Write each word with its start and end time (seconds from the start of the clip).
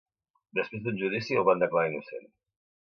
Després 0.59 0.81
d'un 0.87 0.97
judici, 1.03 1.39
el 1.43 1.47
van 1.53 1.63
declarar 1.67 1.95
innocent. 1.95 2.29